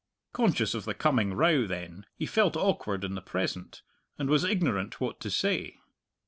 Conscious 0.33 0.73
of 0.73 0.85
the 0.85 0.95
coming 0.95 1.35
row, 1.35 1.67
then, 1.67 2.07
he 2.15 2.25
felt 2.25 2.57
awkward 2.57 3.03
in 3.03 3.13
the 3.13 3.21
present, 3.21 3.83
and 4.17 4.31
was 4.31 4.43
ignorant 4.43 4.99
what 4.99 5.19
to 5.19 5.29
say. 5.29 5.77